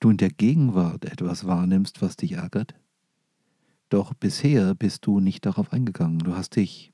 du 0.00 0.10
in 0.10 0.16
der 0.16 0.30
Gegenwart 0.30 1.04
etwas 1.04 1.46
wahrnimmst, 1.46 2.02
was 2.02 2.16
dich 2.16 2.32
ärgert. 2.32 2.74
Doch 3.90 4.14
bisher 4.14 4.74
bist 4.74 5.06
du 5.06 5.20
nicht 5.20 5.46
darauf 5.46 5.72
eingegangen. 5.72 6.20
Du 6.20 6.34
hast 6.34 6.56
dich 6.56 6.92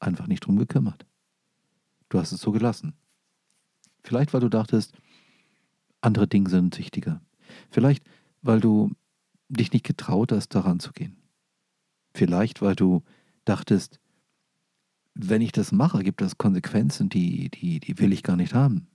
einfach 0.00 0.26
nicht 0.26 0.40
drum 0.40 0.56
gekümmert. 0.56 1.06
Du 2.08 2.18
hast 2.18 2.32
es 2.32 2.40
so 2.40 2.52
gelassen. 2.52 2.94
Vielleicht, 4.02 4.34
weil 4.34 4.40
du 4.40 4.48
dachtest, 4.48 4.92
andere 6.00 6.26
Dinge 6.26 6.50
sind 6.50 6.76
wichtiger. 6.78 7.22
Vielleicht, 7.70 8.04
weil 8.42 8.60
du 8.60 8.90
dich 9.48 9.72
nicht 9.72 9.84
getraut 9.84 10.32
hast, 10.32 10.48
daran 10.54 10.80
zu 10.80 10.92
gehen. 10.92 11.16
Vielleicht, 12.14 12.62
weil 12.62 12.74
du 12.74 13.02
dachtest, 13.44 14.00
wenn 15.14 15.42
ich 15.42 15.52
das 15.52 15.72
mache, 15.72 16.02
gibt 16.02 16.22
es 16.22 16.38
Konsequenzen, 16.38 17.08
die, 17.08 17.50
die, 17.50 17.80
die 17.80 17.98
will 17.98 18.12
ich 18.12 18.22
gar 18.22 18.36
nicht 18.36 18.54
haben. 18.54 18.88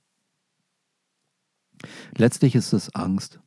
Letztlich 2.16 2.56
ist 2.56 2.74
es 2.74 2.94
Angst 2.96 3.40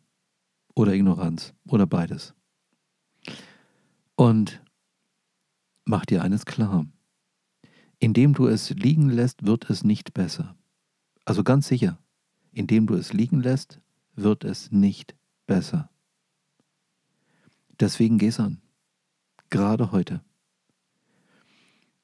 oder 0.75 0.95
Ignoranz 0.95 1.55
oder 1.67 1.87
beides. 1.87 2.35
Und 4.17 4.63
mach 5.85 6.05
dir 6.05 6.23
eines 6.23 6.47
klar. 6.47 6.87
Indem 7.99 8.33
du 8.33 8.47
es 8.47 8.71
liegen 8.71 9.11
lässt, 9.11 9.45
wird 9.47 9.69
es 9.69 9.85
nicht 9.85 10.15
besser. 10.15 10.57
Also 11.25 11.45
ganz 11.45 11.69
sicher, 11.69 11.99
indem 12.53 12.87
du 12.87 12.95
es 12.95 13.13
liegen 13.13 13.41
lässt, 13.41 13.81
wird 14.15 14.45
es 14.45 14.71
nicht 14.71 15.17
besser. 15.47 15.91
Deswegen 17.79 18.19
geh's 18.19 18.41
an. 18.41 18.61
Gerade 19.51 19.93
heute. 19.93 20.23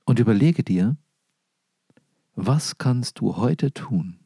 Und 0.05 0.19
überlege 0.19 0.63
dir, 0.63 0.97
was 2.35 2.79
kannst 2.79 3.21
du 3.21 3.37
heute 3.37 3.73
tun, 3.73 4.19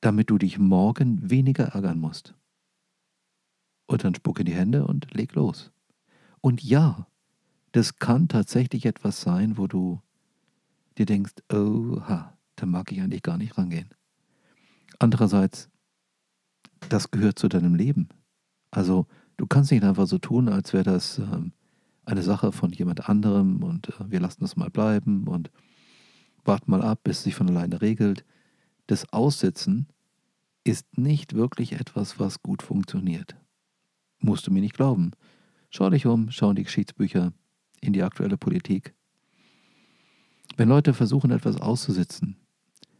damit 0.00 0.30
du 0.30 0.38
dich 0.38 0.58
morgen 0.58 1.30
weniger 1.30 1.68
ärgern 1.68 1.98
musst? 1.98 2.34
Und 3.86 4.04
dann 4.04 4.14
spuck 4.14 4.40
in 4.40 4.46
die 4.46 4.54
Hände 4.54 4.86
und 4.86 5.12
leg 5.14 5.34
los. 5.34 5.72
Und 6.40 6.62
ja, 6.62 7.06
das 7.72 7.96
kann 7.96 8.28
tatsächlich 8.28 8.86
etwas 8.86 9.20
sein, 9.20 9.56
wo 9.56 9.66
du 9.66 10.00
dir 10.98 11.06
denkst, 11.06 11.34
oha, 11.52 12.36
da 12.56 12.66
mag 12.66 12.92
ich 12.92 13.00
eigentlich 13.00 13.22
gar 13.22 13.38
nicht 13.38 13.56
rangehen. 13.56 13.90
Andererseits, 14.98 15.70
das 16.88 17.10
gehört 17.10 17.38
zu 17.38 17.48
deinem 17.48 17.74
Leben. 17.74 18.08
Also 18.70 19.06
du 19.36 19.46
kannst 19.46 19.70
nicht 19.70 19.84
einfach 19.84 20.06
so 20.06 20.18
tun, 20.18 20.48
als 20.48 20.72
wäre 20.72 20.84
das 20.84 21.18
ähm, 21.18 21.52
eine 22.04 22.22
Sache 22.22 22.52
von 22.52 22.72
jemand 22.72 23.08
anderem 23.08 23.62
und 23.62 23.88
äh, 23.88 24.10
wir 24.10 24.20
lassen 24.20 24.40
das 24.40 24.56
mal 24.56 24.70
bleiben 24.70 25.28
und 25.28 25.50
warten 26.44 26.70
mal 26.70 26.82
ab, 26.82 27.00
bis 27.04 27.18
es 27.18 27.24
sich 27.24 27.34
von 27.34 27.48
alleine 27.48 27.80
regelt. 27.80 28.24
Das 28.88 29.12
Aussitzen 29.12 29.86
ist 30.64 30.96
nicht 30.96 31.34
wirklich 31.34 31.72
etwas, 31.72 32.18
was 32.18 32.42
gut 32.42 32.62
funktioniert. 32.62 33.36
Musst 34.18 34.46
du 34.46 34.50
mir 34.50 34.62
nicht 34.62 34.74
glauben. 34.74 35.12
Schau 35.68 35.90
dich 35.90 36.06
um, 36.06 36.30
schau 36.30 36.50
in 36.50 36.56
die 36.56 36.64
Geschichtsbücher, 36.64 37.34
in 37.82 37.92
die 37.92 38.02
aktuelle 38.02 38.38
Politik. 38.38 38.94
Wenn 40.56 40.70
Leute 40.70 40.94
versuchen, 40.94 41.30
etwas 41.30 41.60
auszusitzen, 41.60 42.36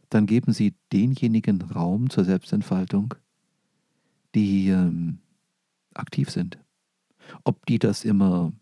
dann 0.09 0.27
geben 0.27 0.53
sie 0.53 0.75
denjenigen 0.93 1.59
Raum 1.63 2.11
zur 2.11 2.23
Selbstentfaltung, 2.23 3.15
die 4.35 4.69
ähm, 4.69 5.17
aktiv 5.95 6.29
sind. 6.29 6.59
Ob 7.43 7.65
die 7.65 7.79
das 7.79 8.05
immer 8.05 8.53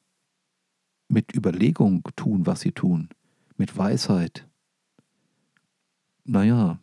mit 1.09 1.35
Überlegung 1.35 2.03
tun, 2.15 2.45
was 2.45 2.61
sie 2.61 2.71
tun, 2.71 3.09
mit 3.57 3.77
Weisheit, 3.77 4.47
naja, 6.23 6.79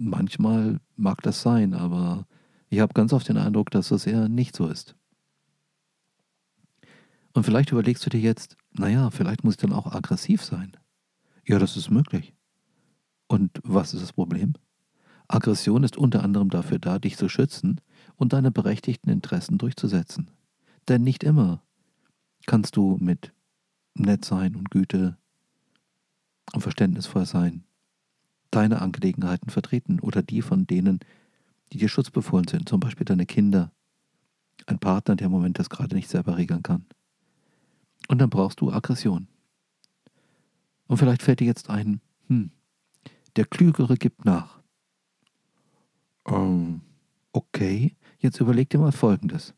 manchmal 0.00 0.80
mag 0.96 1.22
das 1.22 1.42
sein, 1.42 1.74
aber 1.74 2.26
ich 2.68 2.80
habe 2.80 2.94
ganz 2.94 3.12
oft 3.12 3.28
den 3.28 3.36
Eindruck, 3.36 3.70
dass 3.70 3.88
das 3.88 4.06
eher 4.06 4.28
nicht 4.28 4.56
so 4.56 4.66
ist. 4.66 4.96
Und 7.32 7.44
vielleicht 7.44 7.70
überlegst 7.70 8.04
du 8.04 8.10
dir 8.10 8.20
jetzt, 8.20 8.56
naja, 8.72 9.10
vielleicht 9.10 9.44
muss 9.44 9.54
ich 9.54 9.60
dann 9.60 9.72
auch 9.72 9.86
aggressiv 9.86 10.42
sein. 10.42 10.72
Ja, 11.46 11.58
das 11.58 11.76
ist 11.76 11.90
möglich. 11.90 12.34
Und 13.28 13.60
was 13.62 13.94
ist 13.94 14.02
das 14.02 14.12
Problem? 14.12 14.54
Aggression 15.28 15.84
ist 15.84 15.96
unter 15.96 16.24
anderem 16.24 16.50
dafür 16.50 16.80
da, 16.80 16.98
dich 16.98 17.16
zu 17.16 17.28
schützen 17.28 17.80
und 18.16 18.32
deine 18.32 18.50
berechtigten 18.50 19.10
Interessen 19.10 19.58
durchzusetzen. 19.58 20.30
Denn 20.88 21.02
nicht 21.02 21.22
immer 21.22 21.62
kannst 22.46 22.76
du 22.76 22.96
mit 23.00 23.32
nett 23.94 24.24
sein 24.24 24.56
und 24.56 24.70
Güte 24.70 25.16
und 26.52 26.62
verständnisvoll 26.62 27.26
sein 27.26 27.64
deine 28.50 28.82
Angelegenheiten 28.82 29.50
vertreten 29.50 30.00
oder 30.00 30.22
die 30.22 30.42
von 30.42 30.66
denen, 30.66 31.00
die 31.72 31.78
dir 31.78 31.88
schutzbefohlen 31.88 32.48
sind, 32.48 32.68
zum 32.68 32.80
Beispiel 32.80 33.04
deine 33.04 33.26
Kinder, 33.26 33.70
ein 34.66 34.78
Partner, 34.78 35.16
der 35.16 35.26
im 35.26 35.32
Moment 35.32 35.58
das 35.58 35.70
gerade 35.70 35.94
nicht 35.94 36.08
selber 36.08 36.36
regeln 36.36 36.62
kann. 36.62 36.84
Und 38.08 38.18
dann 38.18 38.30
brauchst 38.30 38.60
du 38.60 38.72
Aggression. 38.72 39.28
Und 40.86 40.96
vielleicht 40.96 41.22
fällt 41.22 41.40
dir 41.40 41.46
jetzt 41.46 41.70
ein, 41.70 42.00
hm, 42.26 42.50
der 43.36 43.44
Klügere 43.44 43.96
gibt 43.96 44.24
nach. 44.24 44.60
Ähm, 46.26 46.80
okay, 47.32 47.94
jetzt 48.18 48.40
überleg 48.40 48.68
dir 48.70 48.78
mal 48.78 48.92
Folgendes. 48.92 49.54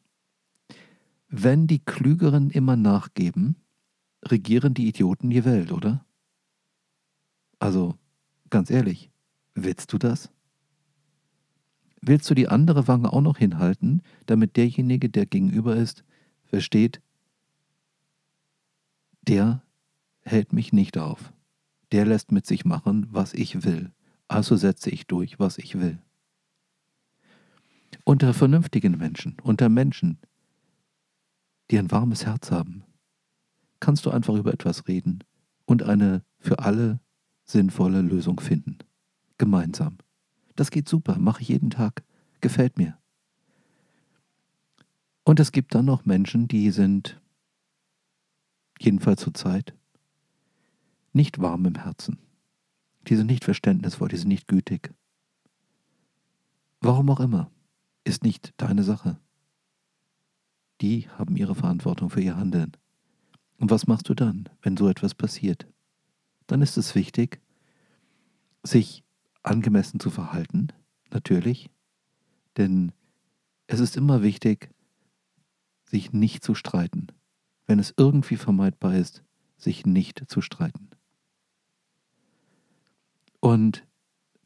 Wenn 1.29 1.67
die 1.67 1.79
Klügeren 1.79 2.51
immer 2.51 2.77
nachgeben, 2.77 3.57
regieren 4.25 4.75
die 4.75 4.89
Idioten 4.89 5.31
die 5.31 5.45
Welt, 5.45 5.73
oder? 5.73 6.05
Also, 7.59 7.95
ganz 8.53 8.71
ehrlich, 8.71 9.11
willst 9.55 9.93
du 9.93 9.99
das? 9.99 10.31
Willst 12.01 12.31
du 12.31 12.35
die 12.35 12.49
andere 12.49 12.87
Wange 12.87 13.13
auch 13.13 13.21
noch 13.21 13.39
hinhalten, 13.39 14.03
damit 14.27 14.57
derjenige, 14.57 15.09
der 15.09 15.27
gegenüber 15.27 15.75
ist, 15.75 16.05
versteht, 16.45 17.01
der 19.23 19.65
hält 20.21 20.53
mich 20.53 20.73
nicht 20.73 20.99
auf. 20.99 21.33
Der 21.93 22.05
lässt 22.05 22.31
mit 22.31 22.47
sich 22.47 22.65
machen, 22.65 23.07
was 23.11 23.35
ich 23.35 23.65
will. 23.65 23.93
Also 24.29 24.57
setze 24.57 24.91
ich 24.91 25.07
durch, 25.07 25.39
was 25.39 25.59
ich 25.59 25.79
will. 25.79 25.99
Unter 28.05 28.35
vernünftigen 28.35 28.99
Menschen, 28.99 29.37
unter 29.43 29.69
Menschen, 29.69 30.19
die 31.71 31.79
ein 31.79 31.91
warmes 31.91 32.27
Herz 32.27 32.51
haben, 32.51 32.85
kannst 33.81 34.07
du 34.07 34.11
einfach 34.11 34.35
über 34.35 34.53
etwas 34.53 34.89
reden 34.89 35.23
und 35.65 35.83
eine 35.83 36.25
für 36.39 36.59
alle 36.59 37.01
sinnvolle 37.53 38.01
Lösung 38.01 38.41
finden. 38.41 38.79
Gemeinsam. 39.39 39.99
Das 40.57 40.71
geht 40.71 40.89
super, 40.89 41.19
mache 41.19 41.43
ich 41.43 41.49
jeden 41.49 41.71
Tag, 41.71 42.03
gefällt 42.41 42.77
mir. 42.77 42.99
Und 45.25 45.39
es 45.39 45.53
gibt 45.53 45.75
dann 45.75 45.85
noch 45.85 46.05
Menschen, 46.05 46.49
die 46.49 46.71
sind, 46.71 47.21
jedenfalls 48.81 49.21
zur 49.21 49.35
Zeit, 49.35 49.75
nicht 51.13 51.41
warm 51.41 51.65
im 51.67 51.77
Herzen. 51.77 52.19
Die 53.07 53.17
sind 53.17 53.27
nicht 53.27 53.45
verständnisvoll, 53.45 54.09
die 54.09 54.17
sind 54.17 54.29
nicht 54.29 54.49
gütig. 54.49 54.93
Warum 56.81 57.11
auch 57.11 57.21
immer, 57.21 57.51
ist 58.05 58.25
nicht 58.25 58.55
deine 58.57 58.83
Sache. 58.83 59.19
Die 60.81 61.09
haben 61.11 61.37
ihre 61.37 61.55
Verantwortung 61.55 62.11
für 62.11 62.21
ihr 62.21 62.37
Handeln. 62.37 62.73
Und 63.59 63.71
was 63.71 63.87
machst 63.87 64.09
du 64.09 64.15
dann, 64.15 64.49
wenn 64.63 64.77
so 64.77 64.89
etwas 64.89 65.15
passiert? 65.15 65.69
Dann 66.49 66.63
ist 66.63 66.77
es 66.77 66.95
wichtig, 66.97 67.41
sich 68.63 69.05
angemessen 69.43 70.01
zu 70.01 70.11
verhalten, 70.11 70.69
natürlich, 71.11 71.71
denn 72.57 72.93
es 73.67 73.81
ist 73.81 73.97
immer 73.97 74.23
wichtig, 74.23 74.71
sich 75.85 76.13
nicht 76.13 76.45
zu 76.45 76.55
streiten. 76.55 77.09
Wenn 77.67 77.79
es 77.79 77.95
irgendwie 77.97 78.37
vermeidbar 78.37 78.95
ist, 78.95 79.23
sich 79.57 79.87
nicht 79.87 80.25
zu 80.29 80.41
streiten. 80.41 80.91
Und 83.41 83.87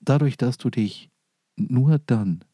dadurch, 0.01 0.37
dass 0.37 0.59
du 0.59 0.71
dich 0.71 1.11
nur 1.57 1.99
dann 1.99 2.45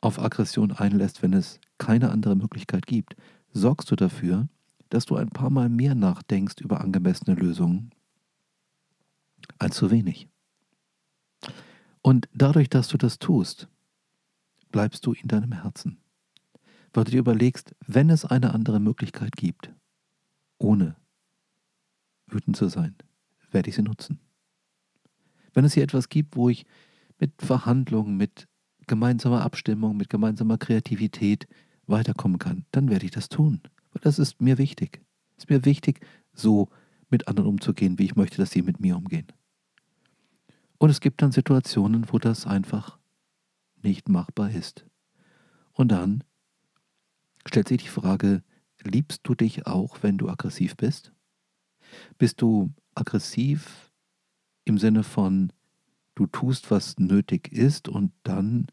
auf 0.00 0.18
Aggression 0.18 0.72
einlässt, 0.72 1.22
wenn 1.22 1.32
es 1.32 1.60
keine 1.78 2.10
andere 2.10 2.36
Möglichkeit 2.36 2.86
gibt, 2.86 3.16
sorgst 3.52 3.90
du 3.90 3.96
dafür, 3.96 4.48
dass 4.88 5.06
du 5.06 5.16
ein 5.16 5.30
paar 5.30 5.50
Mal 5.50 5.68
mehr 5.68 5.94
nachdenkst 5.94 6.60
über 6.60 6.80
angemessene 6.80 7.34
Lösungen 7.34 7.90
als 9.58 9.76
zu 9.76 9.90
wenig. 9.90 10.28
Und 12.02 12.28
dadurch, 12.32 12.68
dass 12.68 12.88
du 12.88 12.96
das 12.96 13.18
tust, 13.18 13.68
bleibst 14.70 15.04
du 15.06 15.12
in 15.12 15.28
deinem 15.28 15.52
Herzen. 15.52 15.98
Weil 16.92 17.04
du 17.04 17.12
dir 17.12 17.20
überlegst, 17.20 17.74
wenn 17.86 18.10
es 18.10 18.24
eine 18.24 18.54
andere 18.54 18.80
Möglichkeit 18.80 19.36
gibt, 19.36 19.72
ohne 20.58 20.96
wütend 22.26 22.56
zu 22.56 22.68
sein, 22.68 22.96
werde 23.50 23.68
ich 23.68 23.76
sie 23.76 23.82
nutzen. 23.82 24.20
Wenn 25.52 25.64
es 25.64 25.74
hier 25.74 25.82
etwas 25.82 26.08
gibt, 26.08 26.36
wo 26.36 26.48
ich 26.48 26.64
mit 27.18 27.32
Verhandlungen, 27.42 28.16
mit 28.16 28.48
gemeinsamer 28.86 29.42
Abstimmung, 29.42 29.96
mit 29.96 30.08
gemeinsamer 30.08 30.58
Kreativität 30.58 31.46
weiterkommen 31.86 32.38
kann, 32.38 32.64
dann 32.70 32.88
werde 32.88 33.04
ich 33.04 33.10
das 33.10 33.28
tun. 33.28 33.60
Weil 33.92 34.00
das 34.02 34.18
ist 34.18 34.40
mir 34.40 34.58
wichtig. 34.58 35.02
Es 35.36 35.44
ist 35.44 35.50
mir 35.50 35.64
wichtig, 35.64 36.06
so 36.32 36.68
mit 37.08 37.28
anderen 37.28 37.48
umzugehen, 37.48 37.98
wie 37.98 38.04
ich 38.04 38.16
möchte, 38.16 38.36
dass 38.36 38.50
sie 38.50 38.62
mit 38.62 38.80
mir 38.80 38.96
umgehen. 38.96 39.26
Und 40.80 40.88
es 40.88 41.00
gibt 41.00 41.20
dann 41.20 41.30
Situationen, 41.30 42.10
wo 42.10 42.18
das 42.18 42.46
einfach 42.46 42.98
nicht 43.82 44.08
machbar 44.08 44.50
ist. 44.50 44.86
Und 45.72 45.92
dann 45.92 46.24
stellt 47.46 47.68
sich 47.68 47.82
die 47.82 47.88
Frage, 47.88 48.42
liebst 48.82 49.20
du 49.24 49.34
dich 49.34 49.66
auch, 49.66 50.02
wenn 50.02 50.16
du 50.16 50.30
aggressiv 50.30 50.78
bist? 50.78 51.12
Bist 52.16 52.40
du 52.40 52.72
aggressiv 52.94 53.92
im 54.64 54.78
Sinne 54.78 55.02
von, 55.02 55.52
du 56.14 56.26
tust, 56.26 56.70
was 56.70 56.98
nötig 56.98 57.52
ist 57.52 57.90
und 57.90 58.12
dann 58.22 58.68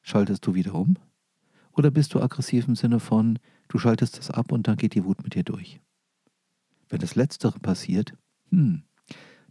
schaltest 0.00 0.46
du 0.46 0.54
wieder 0.54 0.76
um? 0.76 0.96
Oder 1.72 1.90
bist 1.90 2.14
du 2.14 2.20
aggressiv 2.20 2.68
im 2.68 2.76
Sinne 2.76 3.00
von, 3.00 3.40
du 3.66 3.78
schaltest 3.78 4.16
das 4.16 4.30
ab 4.30 4.52
und 4.52 4.68
dann 4.68 4.76
geht 4.76 4.94
die 4.94 5.04
Wut 5.04 5.24
mit 5.24 5.34
dir 5.34 5.42
durch? 5.42 5.80
Wenn 6.88 7.00
das 7.00 7.16
Letztere 7.16 7.58
passiert, 7.58 8.14
hm, 8.50 8.84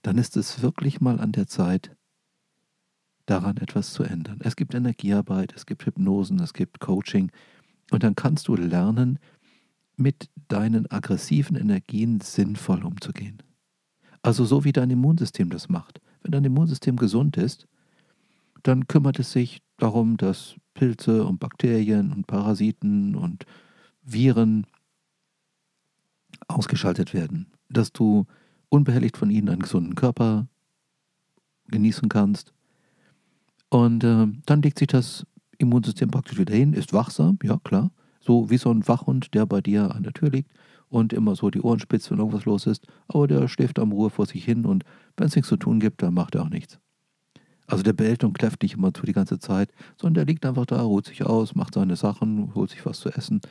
dann 0.02 0.18
ist 0.18 0.38
es 0.38 0.62
wirklich 0.62 1.02
mal 1.02 1.20
an 1.20 1.32
der 1.32 1.48
Zeit, 1.48 1.96
daran 3.26 3.58
etwas 3.58 3.94
zu 3.94 4.04
ändern. 4.04 4.40
Es 4.44 4.56
gibt 4.56 4.74
Energiearbeit, 4.74 5.54
es 5.56 5.66
gibt 5.66 5.86
Hypnosen, 5.86 6.40
es 6.40 6.54
gibt 6.54 6.80
Coaching 6.80 7.32
und 7.92 8.04
dann 8.04 8.16
kannst 8.16 8.48
du 8.48 8.56
lernen, 8.56 9.20
mit 9.96 10.30
deinen 10.48 10.90
aggressiven 10.90 11.56
Energien 11.56 12.20
sinnvoll 12.22 12.84
umzugehen. 12.84 13.44
Also 14.22 14.46
so 14.46 14.64
wie 14.64 14.72
dein 14.72 14.90
Immunsystem 14.90 15.50
das 15.50 15.70
macht. 15.70 16.02
Wenn 16.22 16.32
dein 16.32 16.46
Immunsystem 16.46 16.96
gesund 16.96 17.38
ist, 17.38 17.68
dann 18.64 18.88
kümmert 18.88 19.20
es 19.20 19.32
sich 19.32 19.62
darum, 19.78 20.18
dass 20.18 20.56
Pilze 20.74 21.26
und 21.26 21.40
Bakterien 21.40 22.12
und 22.12 22.28
Parasiten 22.28 23.16
und 23.16 23.46
Viren 24.04 24.68
ausgeschaltet 26.48 27.14
werden, 27.14 27.52
dass 27.70 27.92
du 27.92 28.26
unbehelligt 28.72 29.18
von 29.18 29.30
ihnen 29.30 29.50
einen 29.50 29.62
gesunden 29.62 29.96
Körper 29.96 30.48
genießen 31.68 32.10
kannst. 32.10 32.54
Und 33.70 34.04
äh, 34.04 34.28
dann 34.46 34.62
legt 34.62 34.80
sich 34.80 34.88
das 34.88 35.26
Immunsystem 35.58 36.10
praktisch 36.10 36.40
wieder 36.40 36.56
hin, 36.56 36.74
ist 36.74 36.94
wachsam, 36.94 37.38
ja 37.44 37.60
klar. 37.64 37.92
So 38.20 38.50
wie 38.50 38.58
so 38.58 38.72
ein 38.72 38.88
Wachhund, 38.88 39.34
der 39.34 39.46
bei 39.46 39.62
dir 39.62 39.94
an 39.94 40.04
der 40.04 40.14
Tür 40.14 40.30
liegt 40.30 40.52
und 40.90 41.14
immer 41.14 41.36
so 41.36 41.50
die 41.50 41.62
Ohren 41.62 41.80
spitzt, 41.80 42.12
wenn 42.12 42.20
irgendwas 42.20 42.46
los 42.46 42.66
ist. 42.66 42.88
Aber 43.08 43.28
der 43.28 43.48
schläft 43.48 43.80
am 43.80 43.92
Ruhe 43.92 44.10
vor 44.10 44.26
sich 44.26 44.46
hin 44.46 44.66
und 44.66 44.84
wenn 45.18 45.28
es 45.28 45.36
nichts 45.36 45.50
zu 45.50 45.58
tun 45.58 45.80
gibt, 45.80 46.02
dann 46.02 46.14
macht 46.14 46.36
er 46.36 46.44
auch 46.44 46.50
nichts. 46.50 46.80
Also 47.68 47.84
der 47.84 47.94
bellt 47.94 48.24
und 48.24 48.38
kläfft 48.38 48.62
nicht 48.64 48.76
immer 48.76 48.94
zu 48.94 49.06
die 49.06 49.14
ganze 49.14 49.40
Zeit, 49.40 49.72
sondern 50.00 50.26
der 50.26 50.26
liegt 50.26 50.46
einfach 50.46 50.66
da, 50.66 50.82
ruht 50.82 51.08
sich 51.08 51.26
aus, 51.26 51.56
macht 51.56 51.74
seine 51.74 51.96
Sachen, 51.96 52.54
holt 52.54 52.70
sich 52.70 52.86
was 52.86 53.00
zu 53.00 53.10
essen 53.10 53.42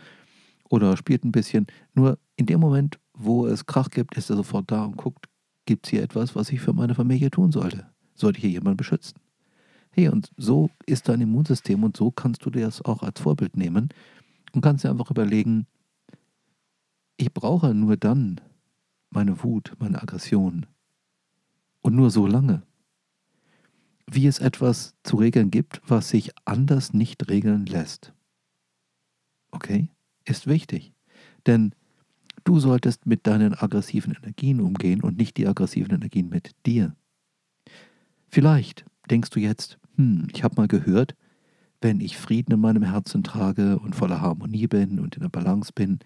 oder 0.69 0.97
spielt 0.97 1.25
ein 1.25 1.33
bisschen. 1.33 1.67
Nur 1.95 2.19
in 2.37 2.47
dem 2.47 2.61
Moment, 2.61 2.99
wo 3.23 3.47
es 3.47 3.67
Krach 3.67 3.91
gibt, 3.91 4.17
ist 4.17 4.31
er 4.31 4.37
sofort 4.37 4.71
da 4.71 4.85
und 4.85 4.97
guckt, 4.97 5.27
gibt 5.67 5.87
es 5.87 5.91
hier 5.91 6.03
etwas, 6.03 6.35
was 6.35 6.51
ich 6.51 6.61
für 6.61 6.73
meine 6.73 6.95
Familie 6.95 7.31
tun 7.31 7.53
sollte? 7.53 7.87
Sollte 8.15 8.39
ich 8.39 8.43
hier 8.43 8.53
jemanden 8.53 8.79
beschützen? 8.79 9.19
Hey, 9.91 10.09
und 10.09 10.31
so 10.37 10.71
ist 10.87 11.09
dein 11.09 11.21
Immunsystem 11.21 11.85
und 11.85 11.97
so 11.97 12.11
kannst 12.11 12.45
du 12.45 12.51
dir 12.51 12.67
das 12.67 12.83
auch 12.83 13.03
als 13.03 13.21
Vorbild 13.21 13.57
nehmen 13.57 13.91
und 14.53 14.61
kannst 14.63 14.85
dir 14.85 14.91
einfach 14.91 15.11
überlegen, 15.11 15.67
ich 17.17 17.33
brauche 17.35 17.75
nur 17.75 17.97
dann 17.97 18.41
meine 19.11 19.43
Wut, 19.43 19.75
meine 19.79 20.01
Aggression 20.01 20.67
und 21.83 21.95
nur 21.95 22.11
so 22.11 22.27
lange, 22.27 22.63
wie 24.07 24.27
es 24.27 24.39
etwas 24.39 24.95
zu 25.03 25.17
regeln 25.17 25.51
gibt, 25.51 25.83
was 25.87 26.09
sich 26.09 26.31
anders 26.45 26.95
nicht 26.95 27.29
regeln 27.29 27.67
lässt. 27.67 28.13
Okay? 29.51 29.89
Ist 30.25 30.47
wichtig. 30.47 30.93
Denn 31.47 31.75
du 32.45 32.61
solltest 32.61 33.07
mit 33.07 33.27
deinen 33.27 33.55
aggressiven 33.55 34.15
Energien 34.15 34.61
umgehen 34.61 35.03
und 35.03 35.17
nicht 35.19 35.37
die 35.37 35.47
aggressiven 35.47 35.95
Energien 35.95 36.29
mit 36.29 36.53
dir. 36.67 36.95
Vielleicht 38.29 38.85
denkst 39.11 39.31
du 39.31 39.41
jetzt, 39.41 39.79
hm, 39.97 40.29
ich 40.33 40.45
habe 40.45 40.57
mal 40.57 40.69
gehört, 40.69 41.15
wenn 41.81 42.01
ich 42.01 42.17
Frieden 42.17 42.53
in 42.53 42.61
meinem 42.61 42.83
Herzen 42.83 43.23
trage 43.23 43.79
und 43.79 43.97
voller 43.97 44.21
Harmonie 44.21 44.67
bin 44.67 45.01
und 45.01 45.17
in 45.17 45.23
der 45.23 45.29
Balance 45.29 45.73
bin 45.75 45.99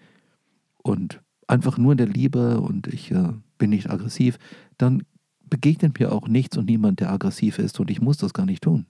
und 0.81 1.21
einfach 1.47 1.77
nur 1.77 1.91
in 1.91 1.97
der 1.97 2.07
Liebe 2.07 2.59
und 2.61 2.87
ich 2.87 3.11
äh, 3.11 3.33
bin 3.57 3.69
nicht 3.69 3.89
aggressiv, 3.89 4.37
dann 4.77 5.03
begegnet 5.49 5.99
mir 5.99 6.11
auch 6.11 6.27
nichts 6.27 6.57
und 6.57 6.67
niemand, 6.67 6.99
der 6.99 7.11
aggressiv 7.11 7.59
ist 7.59 7.79
und 7.79 7.91
ich 7.91 8.01
muss 8.01 8.17
das 8.17 8.33
gar 8.33 8.45
nicht 8.45 8.63
tun. 8.63 8.85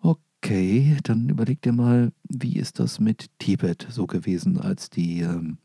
Okay, 0.00 0.96
dann 1.04 1.28
überleg 1.28 1.62
dir 1.62 1.72
mal, 1.72 2.12
wie 2.28 2.56
ist 2.56 2.78
das 2.78 3.00
mit 3.00 3.26
Tibet 3.38 3.86
so 3.90 4.06
gewesen, 4.06 4.58
als 4.58 4.90
die 4.90 5.20
ähm, 5.20 5.58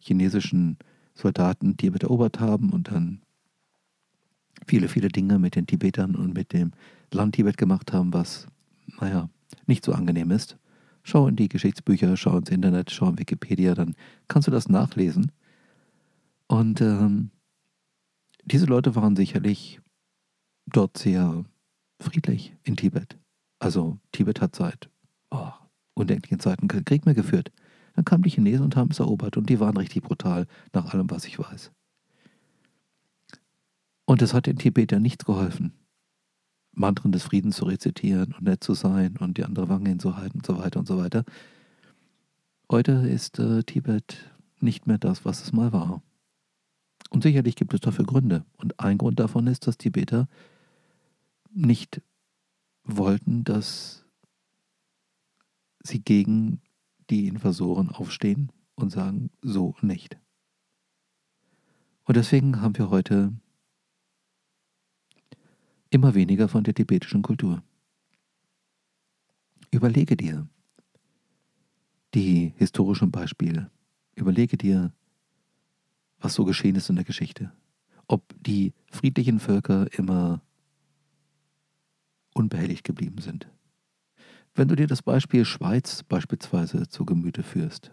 chinesischen 0.00 0.78
Soldaten 1.14 1.76
Tibet 1.76 2.02
erobert 2.02 2.40
haben 2.40 2.70
und 2.70 2.90
dann 2.90 3.22
viele, 4.66 4.88
viele 4.88 5.08
Dinge 5.08 5.38
mit 5.38 5.56
den 5.56 5.66
Tibetern 5.66 6.14
und 6.14 6.34
mit 6.34 6.52
dem 6.52 6.72
Land 7.12 7.34
Tibet 7.34 7.56
gemacht 7.56 7.92
haben, 7.92 8.12
was, 8.12 8.46
naja, 9.00 9.28
nicht 9.66 9.84
so 9.84 9.92
angenehm 9.92 10.30
ist. 10.30 10.56
Schau 11.02 11.28
in 11.28 11.36
die 11.36 11.48
Geschichtsbücher, 11.48 12.16
schau 12.16 12.36
ins 12.38 12.50
Internet, 12.50 12.90
schau 12.90 13.08
in 13.08 13.18
Wikipedia, 13.18 13.74
dann 13.74 13.94
kannst 14.28 14.48
du 14.48 14.52
das 14.52 14.68
nachlesen. 14.68 15.30
Und 16.48 16.80
ähm, 16.80 17.30
diese 18.44 18.66
Leute 18.66 18.94
waren 18.94 19.16
sicherlich 19.16 19.80
dort 20.66 20.98
sehr 20.98 21.44
friedlich 22.00 22.56
in 22.64 22.76
Tibet. 22.76 23.16
Also 23.58 23.98
Tibet 24.12 24.40
hat 24.40 24.56
seit 24.56 24.90
oh, 25.30 25.50
undenklichen 25.94 26.40
Zeiten 26.40 26.68
keinen 26.68 26.84
Krieg 26.84 27.06
mehr 27.06 27.14
geführt. 27.14 27.50
Dann 27.96 28.04
kamen 28.04 28.22
die 28.22 28.30
Chinesen 28.30 28.62
und 28.62 28.76
haben 28.76 28.90
es 28.90 28.98
erobert 28.98 29.38
und 29.38 29.48
die 29.48 29.58
waren 29.58 29.76
richtig 29.76 30.02
brutal, 30.02 30.46
nach 30.74 30.92
allem, 30.92 31.10
was 31.10 31.24
ich 31.24 31.38
weiß. 31.38 31.72
Und 34.04 34.20
es 34.22 34.34
hat 34.34 34.46
den 34.46 34.58
Tibetern 34.58 35.00
nichts 35.00 35.24
geholfen, 35.24 35.72
Mantren 36.72 37.10
des 37.10 37.24
Friedens 37.24 37.56
zu 37.56 37.64
rezitieren 37.64 38.34
und 38.34 38.42
nett 38.42 38.62
zu 38.62 38.74
sein 38.74 39.16
und 39.16 39.38
die 39.38 39.44
andere 39.44 39.70
Wange 39.70 39.88
hinzuhalten 39.88 40.40
und 40.40 40.46
so 40.46 40.58
weiter 40.58 40.78
und 40.78 40.86
so 40.86 40.98
weiter. 40.98 41.24
Heute 42.70 42.92
ist 42.92 43.38
äh, 43.38 43.62
Tibet 43.62 44.30
nicht 44.60 44.86
mehr 44.86 44.98
das, 44.98 45.24
was 45.24 45.42
es 45.42 45.54
mal 45.54 45.72
war. 45.72 46.02
Und 47.08 47.22
sicherlich 47.22 47.56
gibt 47.56 47.72
es 47.72 47.80
dafür 47.80 48.04
Gründe. 48.04 48.44
Und 48.58 48.78
ein 48.78 48.98
Grund 48.98 49.18
davon 49.20 49.46
ist, 49.46 49.66
dass 49.66 49.78
Tibeter 49.78 50.28
nicht 51.50 52.02
wollten, 52.84 53.42
dass 53.44 54.04
sie 55.82 56.00
gegen 56.00 56.60
die 57.10 57.28
Invasoren 57.28 57.90
aufstehen 57.90 58.50
und 58.74 58.90
sagen, 58.90 59.30
so 59.42 59.74
nicht. 59.80 60.18
Und 62.04 62.16
deswegen 62.16 62.60
haben 62.60 62.76
wir 62.76 62.90
heute 62.90 63.32
immer 65.90 66.14
weniger 66.14 66.48
von 66.48 66.64
der 66.64 66.74
tibetischen 66.74 67.22
Kultur. 67.22 67.62
Überlege 69.70 70.16
dir 70.16 70.48
die 72.14 72.54
historischen 72.56 73.10
Beispiele. 73.10 73.70
Überlege 74.14 74.56
dir, 74.56 74.92
was 76.18 76.34
so 76.34 76.44
geschehen 76.44 76.76
ist 76.76 76.88
in 76.88 76.96
der 76.96 77.04
Geschichte. 77.04 77.52
Ob 78.08 78.34
die 78.40 78.72
friedlichen 78.90 79.40
Völker 79.40 79.86
immer 79.98 80.42
unbehelligt 82.34 82.84
geblieben 82.84 83.20
sind. 83.20 83.48
Wenn 84.56 84.68
du 84.68 84.74
dir 84.74 84.86
das 84.86 85.02
Beispiel 85.02 85.44
Schweiz 85.44 86.02
beispielsweise 86.02 86.88
zu 86.88 87.04
Gemüte 87.04 87.42
führst, 87.42 87.90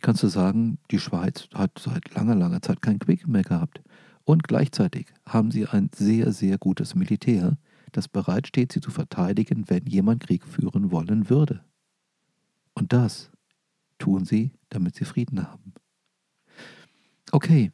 kannst 0.00 0.22
du 0.22 0.28
sagen, 0.28 0.78
die 0.92 1.00
Schweiz 1.00 1.48
hat 1.52 1.80
seit 1.80 2.14
langer, 2.14 2.36
langer 2.36 2.62
Zeit 2.62 2.80
keinen 2.80 3.00
Krieg 3.00 3.26
mehr 3.26 3.42
gehabt. 3.42 3.82
Und 4.24 4.44
gleichzeitig 4.44 5.08
haben 5.26 5.50
sie 5.50 5.66
ein 5.66 5.90
sehr, 5.92 6.32
sehr 6.32 6.58
gutes 6.58 6.94
Militär, 6.94 7.58
das 7.90 8.06
bereit 8.06 8.46
steht, 8.46 8.70
sie 8.70 8.80
zu 8.80 8.92
verteidigen, 8.92 9.64
wenn 9.68 9.84
jemand 9.84 10.22
Krieg 10.22 10.44
führen 10.46 10.92
wollen 10.92 11.28
würde. 11.28 11.64
Und 12.74 12.92
das 12.92 13.32
tun 13.98 14.24
sie, 14.24 14.52
damit 14.68 14.94
sie 14.94 15.06
Frieden 15.06 15.42
haben. 15.42 15.74
Okay, 17.32 17.72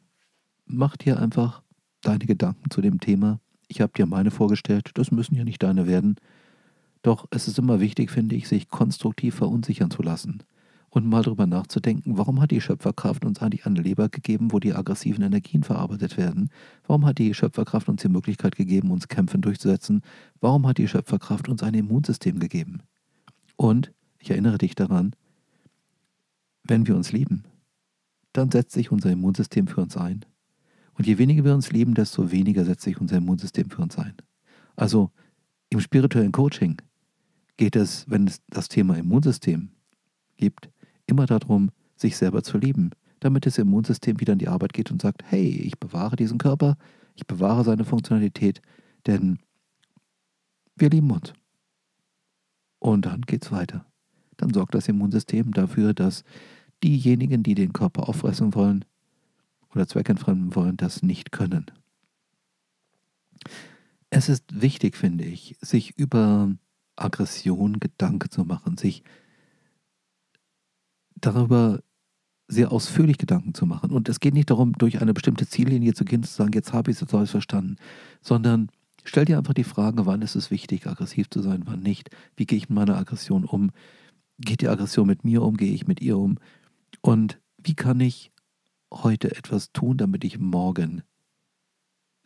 mach 0.65 0.97
dir 0.97 1.19
einfach 1.19 1.61
deine 2.01 2.25
Gedanken 2.25 2.71
zu 2.71 2.81
dem 2.81 2.99
Thema. 2.99 3.39
Ich 3.67 3.79
habe 3.81 3.93
dir 3.93 4.07
meine 4.07 4.31
vorgestellt, 4.31 4.89
das 4.95 5.11
müssen 5.11 5.35
ja 5.35 5.43
nicht 5.43 5.61
deine 5.61 5.85
werden. 5.85 6.15
Doch 7.05 7.27
es 7.29 7.47
ist 7.47 7.59
immer 7.59 7.79
wichtig, 7.81 8.09
finde 8.09 8.35
ich, 8.35 8.47
sich 8.47 8.67
konstruktiv 8.67 9.35
verunsichern 9.35 9.91
zu 9.91 10.01
lassen 10.01 10.41
und 10.89 11.05
mal 11.05 11.21
darüber 11.21 11.45
nachzudenken, 11.45 12.17
warum 12.17 12.41
hat 12.41 12.49
die 12.49 12.61
Schöpferkraft 12.61 13.25
uns 13.25 13.43
eigentlich 13.43 13.67
eine 13.67 13.79
Leber 13.79 14.09
gegeben, 14.09 14.51
wo 14.51 14.59
die 14.59 14.73
aggressiven 14.73 15.23
Energien 15.23 15.61
verarbeitet 15.61 16.17
werden? 16.17 16.49
Warum 16.87 17.05
hat 17.05 17.19
die 17.19 17.35
Schöpferkraft 17.35 17.89
uns 17.89 18.01
die 18.01 18.09
Möglichkeit 18.09 18.55
gegeben, 18.55 18.89
uns 18.89 19.07
Kämpfen 19.07 19.41
durchzusetzen? 19.41 20.01
Warum 20.41 20.65
hat 20.65 20.79
die 20.79 20.87
Schöpferkraft 20.87 21.47
uns 21.47 21.61
ein 21.61 21.75
Immunsystem 21.75 22.39
gegeben? 22.39 22.81
Und 23.55 23.93
ich 24.17 24.31
erinnere 24.31 24.57
dich 24.57 24.73
daran, 24.73 25.15
wenn 26.63 26.87
wir 26.87 26.95
uns 26.95 27.11
lieben, 27.11 27.43
dann 28.33 28.49
setzt 28.49 28.71
sich 28.71 28.91
unser 28.91 29.11
Immunsystem 29.11 29.67
für 29.67 29.81
uns 29.81 29.95
ein. 29.95 30.25
Und 30.95 31.05
je 31.05 31.19
weniger 31.19 31.43
wir 31.43 31.53
uns 31.53 31.71
lieben, 31.71 31.93
desto 31.93 32.31
weniger 32.31 32.65
setzt 32.65 32.81
sich 32.81 32.99
unser 32.99 33.17
Immunsystem 33.17 33.69
für 33.69 33.83
uns 33.83 33.95
ein. 33.99 34.15
Also 34.75 35.11
im 35.69 35.79
spirituellen 35.81 36.31
Coaching 36.31 36.81
geht 37.57 37.75
es, 37.75 38.09
wenn 38.09 38.27
es 38.27 38.41
das 38.47 38.67
Thema 38.67 38.97
Immunsystem 38.97 39.69
gibt, 40.37 40.69
immer 41.05 41.25
darum, 41.25 41.71
sich 41.95 42.17
selber 42.17 42.43
zu 42.43 42.57
lieben, 42.57 42.91
damit 43.19 43.45
das 43.45 43.57
Immunsystem 43.57 44.19
wieder 44.19 44.33
in 44.33 44.39
die 44.39 44.47
Arbeit 44.47 44.73
geht 44.73 44.91
und 44.91 45.01
sagt, 45.01 45.23
hey, 45.25 45.47
ich 45.47 45.79
bewahre 45.79 46.15
diesen 46.15 46.37
Körper, 46.37 46.77
ich 47.15 47.25
bewahre 47.25 47.63
seine 47.63 47.85
Funktionalität, 47.85 48.61
denn 49.07 49.39
wir 50.75 50.89
lieben 50.89 51.11
uns. 51.11 51.33
Und 52.79 53.05
dann 53.05 53.21
geht's 53.21 53.51
weiter. 53.51 53.85
Dann 54.37 54.53
sorgt 54.53 54.75
das 54.75 54.87
Immunsystem 54.87 55.53
dafür, 55.53 55.93
dass 55.93 56.23
diejenigen, 56.83 57.41
die 57.41 57.55
den 57.55 57.73
Körper 57.73 58.09
auffressen 58.09 58.53
wollen 58.53 58.83
oder 59.73 59.87
zweckentfremden 59.87 60.55
wollen, 60.55 60.77
das 60.77 61.01
nicht 61.01 61.31
können. 61.31 61.65
Es 64.09 64.29
ist 64.29 64.61
wichtig, 64.61 64.97
finde 64.97 65.23
ich, 65.25 65.57
sich 65.61 65.97
über 65.97 66.55
Aggression 66.95 67.79
Gedanken 67.79 68.29
zu 68.31 68.43
machen, 68.43 68.77
sich 68.77 69.03
darüber 71.15 71.81
sehr 72.47 72.71
ausführlich 72.71 73.17
Gedanken 73.17 73.53
zu 73.53 73.65
machen. 73.65 73.91
Und 73.91 74.07
es 74.07 74.19
geht 74.19 74.33
nicht 74.33 74.49
darum, 74.49 74.73
durch 74.73 75.01
eine 75.01 75.13
bestimmte 75.13 75.47
Ziellinie 75.47 75.93
zu 75.93 76.05
gehen 76.05 76.23
zu 76.23 76.33
sagen, 76.33 76.53
jetzt 76.53 76.73
habe 76.73 76.91
ich 76.91 76.97
es, 76.97 77.01
jetzt 77.01 77.13
habe 77.13 77.23
ich 77.23 77.29
es 77.29 77.31
verstanden, 77.31 77.77
sondern 78.21 78.69
stell 79.03 79.25
dir 79.25 79.37
einfach 79.37 79.53
die 79.53 79.63
Frage, 79.63 80.05
wann 80.05 80.21
ist 80.21 80.35
es 80.35 80.51
wichtig, 80.51 80.85
aggressiv 80.87 81.29
zu 81.29 81.41
sein, 81.41 81.63
wann 81.65 81.81
nicht, 81.81 82.09
wie 82.35 82.45
gehe 82.45 82.57
ich 82.57 82.69
mit 82.69 82.75
meiner 82.75 82.97
Aggression 82.97 83.45
um, 83.45 83.71
geht 84.39 84.61
die 84.61 84.67
Aggression 84.67 85.07
mit 85.07 85.23
mir 85.23 85.41
um, 85.41 85.57
gehe 85.57 85.73
ich 85.73 85.87
mit 85.87 86.01
ihr 86.01 86.17
um 86.17 86.37
und 87.01 87.39
wie 87.57 87.75
kann 87.75 87.99
ich 87.99 88.31
heute 88.93 89.35
etwas 89.35 89.71
tun, 89.71 89.97
damit 89.97 90.23
ich 90.23 90.37
morgen 90.37 91.01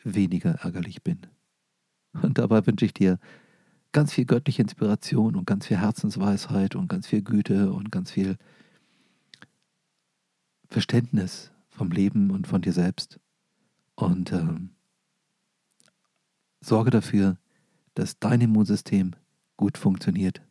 weniger 0.04 0.52
ärgerlich 0.52 1.04
bin. 1.04 1.20
Und 2.22 2.38
dabei 2.38 2.66
wünsche 2.66 2.86
ich 2.86 2.94
dir 2.94 3.20
ganz 3.92 4.14
viel 4.14 4.26
göttliche 4.26 4.62
Inspiration 4.62 5.36
und 5.36 5.46
ganz 5.46 5.68
viel 5.68 5.78
Herzensweisheit 5.78 6.76
und 6.76 6.88
ganz 6.88 7.08
viel 7.08 7.22
Güte 7.22 7.72
und 7.72 7.92
ganz 7.92 8.12
viel 8.12 8.38
Verständnis 10.70 11.52
vom 11.70 11.92
Leben 11.92 12.32
und 12.32 12.48
von 12.48 12.62
dir 12.62 12.74
selbst 12.74 13.20
Und 13.96 14.32
ähm, 14.32 14.72
sorge 16.62 16.92
dafür, 16.92 17.38
dass 17.96 18.20
dein 18.20 18.42
Immunsystem 18.42 19.16
gut 19.58 19.78
funktioniert 19.78 20.42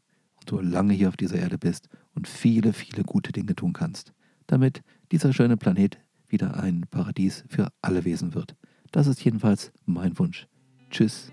und 0.40 0.50
du 0.50 0.60
lange 0.60 0.94
hier 0.94 1.08
auf 1.08 1.16
dieser 1.16 1.38
Erde 1.38 1.58
bist 1.58 1.88
und 2.14 2.26
viele, 2.26 2.72
viele 2.72 3.04
gute 3.04 3.32
Dinge 3.32 3.54
tun 3.54 3.72
kannst, 3.72 4.12
damit 4.46 4.82
dieser 5.12 5.32
schöne 5.32 5.56
Planet 5.56 5.98
wieder 6.26 6.60
ein 6.60 6.86
Paradies 6.90 7.44
für 7.48 7.68
alle 7.80 8.04
Wesen 8.04 8.34
wird. 8.34 8.56
Das 8.90 9.06
ist 9.06 9.24
jedenfalls 9.24 9.72
mein 9.86 10.18
Wunsch. 10.18 10.46
Tschüss 10.90 11.32